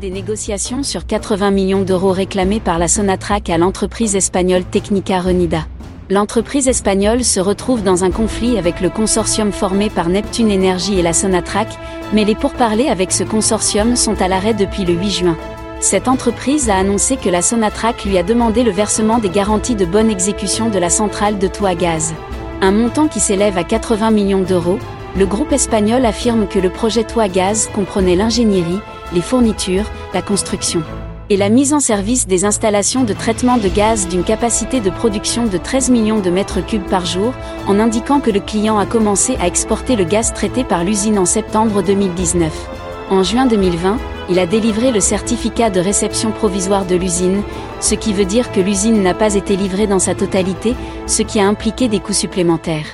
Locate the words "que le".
26.46-26.70, 38.20-38.40